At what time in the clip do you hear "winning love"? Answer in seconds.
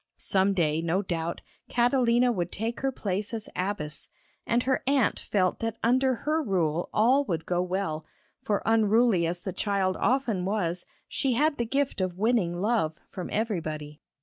12.17-12.97